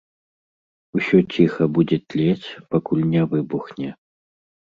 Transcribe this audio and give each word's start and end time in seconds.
Усё 0.99 1.17
ціха 1.33 1.67
будзе 1.75 1.97
тлець, 2.15 2.47
пакуль 2.73 3.05
не 3.13 3.21
выбухне. 3.37 3.89